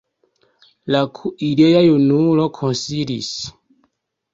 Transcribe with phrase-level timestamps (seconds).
[0.95, 3.33] La kuireja junulo konsilis.